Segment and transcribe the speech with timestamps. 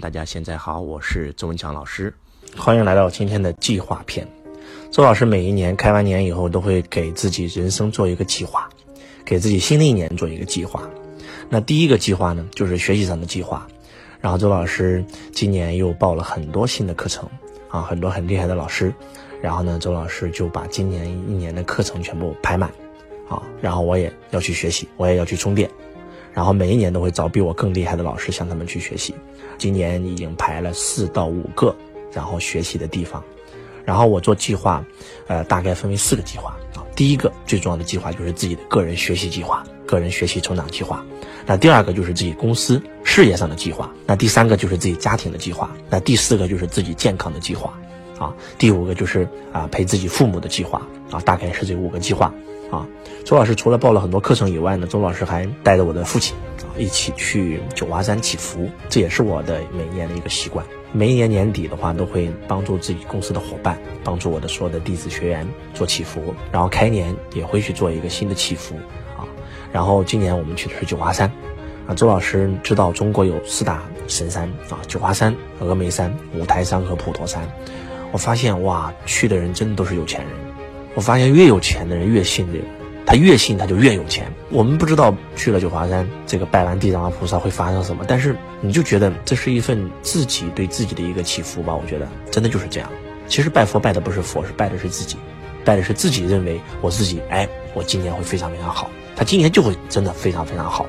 [0.00, 2.14] 大家现在好，我是周文强老师，
[2.56, 4.28] 欢迎来到今天的计划篇。
[4.92, 8.68] 周老师每一年开完年以后，都会给自己人生做一个计划，
[9.24, 10.88] 给自己新的一年做一个计划。
[11.48, 13.66] 那第一个计划呢，就是学习上的计划。
[14.20, 17.28] 然后周老师今年又报了很多新的课程
[17.68, 18.94] 啊，很多很厉害的老师。
[19.42, 22.70] 然后呢，周老师就把今年一年的课程全部排满，
[23.28, 25.68] 啊，然后我也要去学习，我也要去充电。
[26.38, 29.12] 然后每一年都会找比我更厉害的老师向他们去学习，
[29.58, 31.74] 今年已经排了四到五个，
[32.12, 33.20] 然后学习的地方。
[33.84, 34.84] 然后我做计划，
[35.26, 36.86] 呃，大概分为四个计划啊。
[36.94, 41.04] 第一个最重要的计划就是自己的个人学习计划，个人学习成长计划。
[41.44, 43.90] 那第二个就是自己公司事业上的计划。
[44.06, 45.68] 那第三个就是自己家庭的计划。
[45.90, 47.76] 那第四个就是自己健康的计划，
[48.16, 52.32] 啊，第五个就是啊陪自己父母的计划啊，大概是这五个计划。
[52.70, 52.86] 啊，
[53.24, 60.64] 周老师除了报了很多课程以外呢，周老师还带着我的父亲啊一起去九华山祈福，这也是我的每一年的一个习惯。
[60.92, 68.74] 每一年年底的话，都会帮助自己公司的伙伴，帮助我的所有的弟子学员做祈福，然后开年也会去做一个新的祈福
[69.16, 69.24] 啊。
[69.72, 71.30] 然后今年我们去的是九华山，
[71.86, 77.46] 啊，周老师知道中国有四大神山啊，九华山、峨眉山、五台山和普陀山。
[78.12, 80.47] 我发现哇，去的人真的都是有钱人。
[80.98, 82.64] 我发现越有钱的人越信这个，
[83.06, 84.26] 他越信他就越有钱。
[84.50, 91.72] 我们不知道去了九华山，这个拜完地藏王菩萨会发生什么，但是你就觉得这是一份自己对自己的一个祈福吧。
[91.72, 92.90] 我觉得真的就是这样。
[93.28, 95.16] 其实拜佛拜的不是佛，是拜的是自己，
[95.64, 100.84] 拜的是自己认为我自己，哎，我今年会非常非常好，他今年就会真的非常非常好。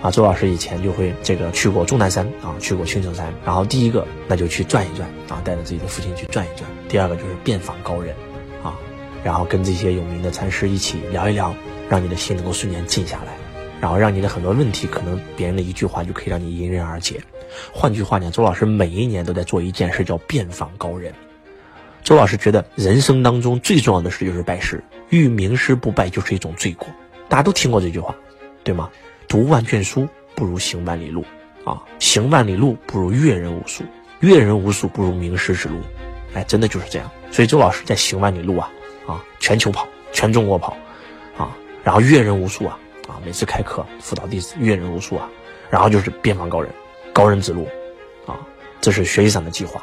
[0.00, 6.70] 啊，周老师以前就会这个去过终南山啊，去过青城山，然后第一个那就去转一转啊，带着自己的父亲去转一转。
[6.88, 8.14] 第二个就是遍访高人。
[9.22, 11.54] 然后跟这些有名的禅师一起聊一聊，
[11.88, 13.36] 让你的心能够瞬间静下来，
[13.80, 17.20] 然后让你的很多问题，可能别人的一句话就可以让你迎刃而解。
[17.72, 21.12] 换句话讲，周老师每一年都在做一件事，叫遍访高人。
[22.02, 26.88] 周老师觉得人生当中最重要的事就是拜师，遇名师不拜就是一种罪过。
[27.28, 28.14] 大家都听过这句话，
[28.64, 28.90] 对吗？
[29.28, 31.24] 读万卷书不如行万里路，
[31.64, 33.84] 啊，行万里路不如阅人无数，
[34.20, 35.78] 阅人无数不如名师指路。
[36.32, 37.10] 哎，真的就是这样。
[37.30, 38.70] 所以周老师在行万里路啊。
[39.40, 40.76] 全球跑，全中国跑，
[41.36, 42.78] 啊，然后阅人无数啊，
[43.08, 45.28] 啊，每次开课辅导弟子阅人无数啊，
[45.70, 46.70] 然后就是遍访高人，
[47.12, 47.66] 高人指路，
[48.26, 48.38] 啊，
[48.80, 49.82] 这是学习上的计划。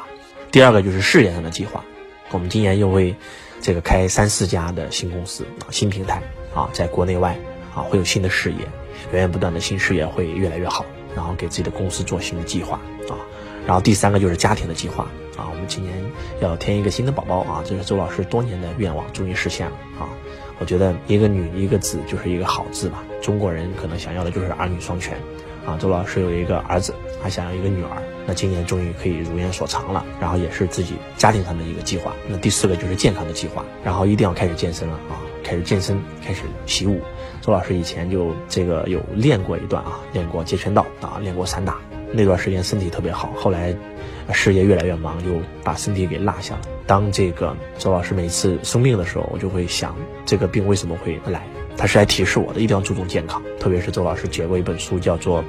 [0.50, 1.84] 第二个就是事业上的计划，
[2.30, 3.14] 我们今年又会
[3.60, 6.22] 这个开三四家的新公司啊，新平台
[6.54, 7.36] 啊，在国内外
[7.74, 8.60] 啊会有新的事业，
[9.10, 10.86] 源源不断的新事业会越来越好，
[11.16, 12.80] 然后给自己的公司做新的计划
[13.10, 13.18] 啊，
[13.66, 15.06] 然后第三个就是家庭的计划。
[15.38, 15.94] 啊，我们今年
[16.40, 20.08] 要添一个新的宝宝啊，这是周老师多年的愿望，终于实现了啊！
[20.58, 23.04] 我觉得一个女一个子就是一个好字吧。
[23.22, 25.16] 中国人可能想要的就是儿女双全
[25.64, 25.78] 啊。
[25.78, 30.04] 周老师有一个儿子，还想要一个女儿，那今年终于可以如愿所偿了。
[30.20, 32.12] 然后也是自己家庭上的一个计划。
[32.26, 35.22] 那第四个就是健康的计划，然后一定要开始健身了啊！
[35.44, 37.00] 开始健身，开始习武。
[37.40, 41.78] 周老师以前就这个有练过一段啊，练过截拳道啊，练过散打。
[42.12, 43.74] 那段时间身体特别好，后来
[44.32, 46.60] 事业越来越忙，就把身体给落下了。
[46.86, 51.42] 当这个周老师每次生病的时候，我就会想，这个病为什么会来？
[51.76, 53.42] 他是来提示我的，一定要注重健康。
[53.60, 55.42] 特别是周老师写过一本书，叫做《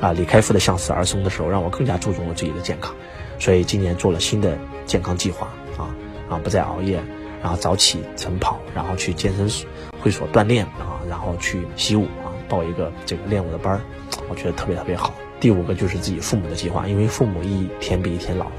[0.00, 2.94] 啊李开复的向死而生》的时候，让我更加注重了自己的健康。
[3.38, 5.88] 所以今年做了新的健康计划啊
[6.28, 7.02] 啊，不再熬夜，
[7.40, 9.48] 然后早起晨跑，然后去健身
[10.02, 13.80] 会所锻炼啊，然后去习武啊，报一个这个练武的班儿，
[14.28, 15.14] 我觉得特别特别好。
[15.40, 18.52] 第五个就是自己父母的计划，因为父母一天比一天老了，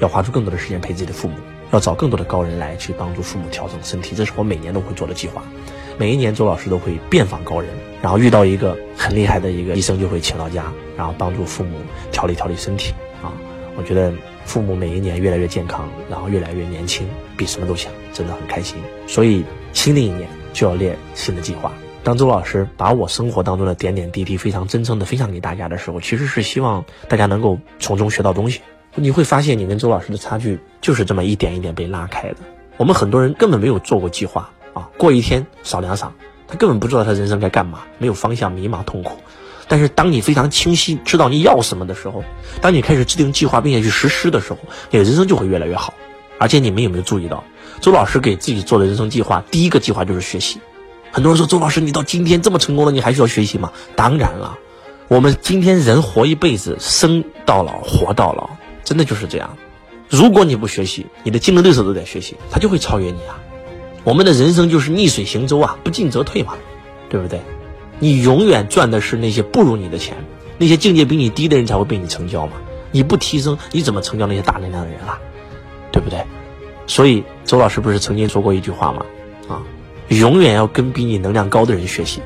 [0.00, 1.34] 要花出更多的时间陪自己的父母，
[1.70, 5.42] 要找更多的高人来去帮助父母调整身体，这是我每年都会做的计划。
[5.98, 7.68] 每一年周老师都会遍访高人，
[8.00, 11.76] 然后遇到一个很厉害的一个医生就会请到家，然后帮助父母
[12.10, 13.30] 调理调理身体啊。
[13.76, 14.10] 我觉得
[14.46, 17.06] 父母每一年越来越健康，然后越来越年轻，
[17.36, 18.78] 比什么都强，真的很开心。
[19.06, 19.44] 所以
[19.74, 21.72] 新的一年就要列新的计划。
[22.04, 28.60] 当周老师把我生活当中的点点滴滴非常真诚的分享给大家的时候，其实是希望大家能够从中学到东西。
[28.96, 32.36] 你会发现，你跟周老师的差距就是这么一点一点被拉开的。
[32.76, 36.08] 我们很多人根本没有做过计划啊，过一天少两晌，
[36.48, 39.18] 他根本不知道他人生该干嘛，没有方向，迷茫痛苦。
[39.68, 42.24] 但是当你非常清晰知道你要什么的时候，
[42.60, 44.58] 当你开始制定计划并且去实施的时候，
[44.90, 45.94] 你的人生就会越来越好。
[46.38, 47.44] 而且你们有没有注意到，
[47.80, 50.60] 周老师给自己做的人生计划，第一个计划就是学习。
[51.12, 53.70] 很多人说周老师，你到今天这么成功了，你还需要学习吗？
[53.94, 54.58] 当然了，
[55.08, 58.48] 我们今天人活一辈子，生到老，活到老，
[58.82, 59.54] 真的就是这样。
[60.08, 63.38] 如果你不学习，你的竞争对手都在学习，他就会超越你啊。
[64.04, 66.54] 我们的人生就是逆水行舟啊，不进则退嘛，
[67.10, 67.40] 对不对？
[67.98, 70.16] 你永远赚的是那些不如你的钱，
[70.56, 72.54] 那些境界比你低的人才会被你成交嘛。
[72.90, 75.20] 你不提升，你怎么成交那些大能量的人啊？
[75.92, 76.24] 对不对？
[76.86, 79.04] 所以周老师不是曾经说过一句话吗？
[80.18, 82.20] 永远要跟比你能量高的人学习，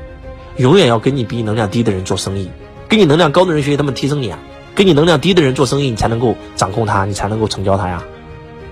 [0.57, 2.49] 永远要跟你比你能量低的人做生意，
[2.89, 4.39] 跟你能量高的人学习，他们提升你啊。
[4.75, 8.03] 跟你能量低的人做生意，你才能够掌控他，你才能够成交他呀。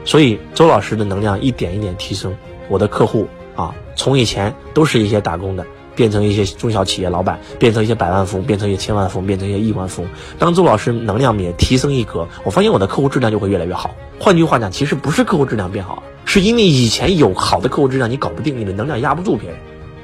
[0.04, 2.36] 所以周老师的能量一点一点提升，
[2.70, 5.66] 我的客户啊，从以前都是一些打工的，
[5.96, 10.12] 变成一些中小企业老板，变成一些百万富翁，变成一些千万富翁，变成一些亿万富翁。
[10.38, 13.96] 当周老师能量也提升一格，我发现我的客户质量就会越来越好。
[14.20, 19.58] 换句话讲，其实不是客户质量变好，是因为以前有好的客户质量，你搞不定，你的能量压不住别人。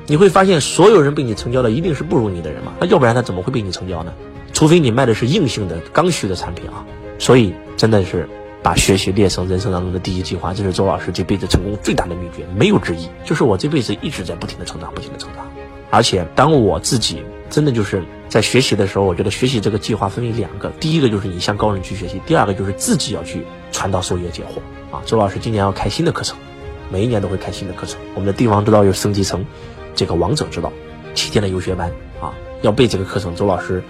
[0.08, 2.74] 你会发现，所有人被你成交的一定是不如你的人嘛？
[2.80, 4.14] 那要不然他怎么会被你成交呢？
[4.54, 6.86] 除非你卖的是硬性的刚需的产品啊，
[7.18, 8.28] 所以真的是
[8.63, 13.08] 把学习列成人生当中的第一计划，这是周老师这辈子成功最大的秘诀，没有之一。
[13.25, 15.50] 就是我这辈子一直在不停的成长，不停的成长。
[15.90, 25.02] 而且当我自己真的就是在学习的时候，我觉得学习这个计划分为两个，第一个就是你向高人去学习，第二个就是自己要去传道授业解惑啊。
[25.06, 26.38] 周老师今年要开新的课程，
[26.90, 28.00] 每一年都会开新的课程。
[28.13, 29.46] 我们的帝王之道又升级成
[29.96, 30.72] 这个王者之道，
[31.13, 31.92] 七天的游学班
[32.22, 33.84] 啊，要背这个课程，周老师。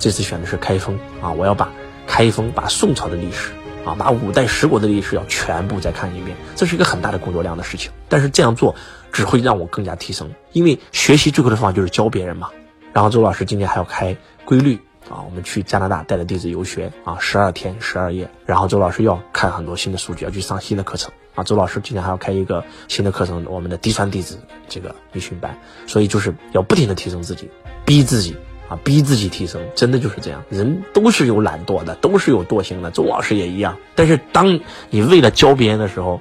[0.00, 1.32] 这次选的是开封啊！
[1.32, 1.72] 我要把
[2.06, 3.50] 开封、把宋朝的历史
[3.88, 7.90] 啊、把五代十国的历史要全部再看一遍，这是一个很大的工作量的事情。
[8.06, 8.74] 但是这样做
[9.10, 12.50] 只会让我更加提升，因为学习最后的方法就是教别人嘛。
[12.92, 14.14] 然后周老师今年还要开
[14.44, 18.28] 规律啊，我们去加拿大带着弟子游学啊，十二天十二夜。
[18.44, 21.42] 然后周老师要看很多新的数据，要去上新的课程啊。
[21.42, 24.38] 周老师今年还要开一个新的课程，我们的嫡传弟子
[24.68, 25.58] 这个培训班。
[25.86, 27.50] 所以就是要不停的提升自己，
[27.86, 28.36] 逼自己。
[28.68, 30.42] 啊，逼自己提升，真的就是这样。
[30.50, 32.90] 人都是有懒惰的，都是有惰性的。
[32.90, 33.76] 周老师也一样。
[33.94, 34.60] 但是，当
[34.90, 36.20] 你为了教别人的时候，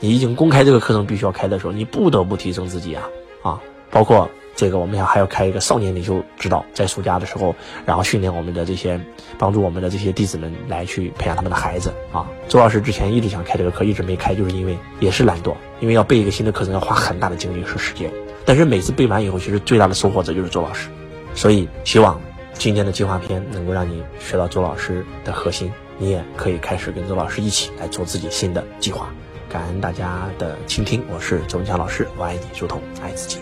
[0.00, 3.02] 你已经公开这个课程必须要开的时候，你不得不提升自己啊
[3.42, 3.60] 啊！
[3.90, 7.54] 包括这个，我们要还要开一个少年领袖指导，在暑假的时候，
[7.84, 9.00] 然后训练我们的这些，
[9.36, 12.24] 帮助我们的这些弟子们来去培养他们的孩子啊。
[12.48, 18.08] 周老师之前一直想开这个课，一直没开，就是因为也是懒惰，因为要背一个新的课程要花很大的精力和时间。
[18.44, 20.88] 但是每次背完以后，其实最大的收获者就是周老师。
[21.38, 22.20] 所以，希望
[22.54, 29.08] 今天的计划片能够让你学到周老师的核心，你也可以开始跟周老师一起来做自己新的计划。
[29.48, 33.38] 感恩大家的倾听，我是周文强老师，我爱你如同爱自己。